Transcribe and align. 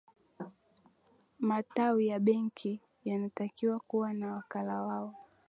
matawi 1.39 2.07
ya 2.07 2.19
benki 2.19 2.81
yanatakiwa 3.03 3.79
kuwa 3.79 4.13
na 4.13 4.33
wakala 4.33 4.81
wao 4.81 5.15